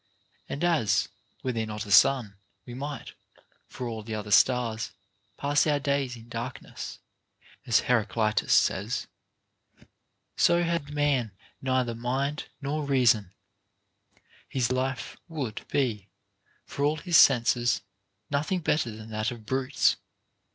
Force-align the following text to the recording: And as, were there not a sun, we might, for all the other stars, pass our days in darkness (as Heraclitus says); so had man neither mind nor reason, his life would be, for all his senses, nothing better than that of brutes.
And 0.49 0.63
as, 0.63 1.09
were 1.43 1.51
there 1.51 1.67
not 1.67 1.85
a 1.85 1.91
sun, 1.91 2.35
we 2.65 2.73
might, 2.73 3.13
for 3.67 3.87
all 3.87 4.01
the 4.01 4.15
other 4.15 4.31
stars, 4.31 4.93
pass 5.37 5.67
our 5.67 5.79
days 5.79 6.15
in 6.15 6.27
darkness 6.27 6.97
(as 7.67 7.81
Heraclitus 7.81 8.51
says); 8.51 9.05
so 10.35 10.63
had 10.63 10.89
man 10.95 11.33
neither 11.61 11.93
mind 11.93 12.45
nor 12.63 12.83
reason, 12.83 13.31
his 14.49 14.71
life 14.71 15.17
would 15.27 15.67
be, 15.67 16.07
for 16.65 16.83
all 16.83 16.97
his 16.97 17.17
senses, 17.17 17.81
nothing 18.31 18.59
better 18.61 18.89
than 18.89 19.11
that 19.11 19.29
of 19.29 19.45
brutes. 19.45 19.97